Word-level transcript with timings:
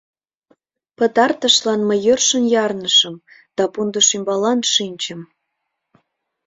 Пытартышлан 0.97 1.81
мый 1.87 1.99
йӧршын 2.05 2.43
ярнышым 2.65 3.15
да 3.57 3.63
пундыш 3.73 4.07
ӱмбалан 4.15 4.59
шинчым. 4.73 5.21